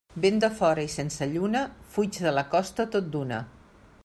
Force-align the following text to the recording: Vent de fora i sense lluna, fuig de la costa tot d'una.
Vent 0.21 0.39
de 0.43 0.47
fora 0.59 0.85
i 0.87 0.89
sense 0.93 1.27
lluna, 1.35 1.63
fuig 1.97 2.21
de 2.27 2.35
la 2.41 2.47
costa 2.57 2.91
tot 2.97 3.15
d'una. 3.17 3.45